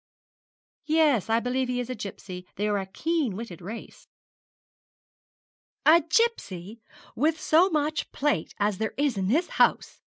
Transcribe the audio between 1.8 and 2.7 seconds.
a gipsy. They